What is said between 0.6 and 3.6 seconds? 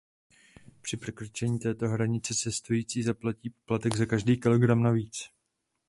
Při překročení této hranice cestující zaplatí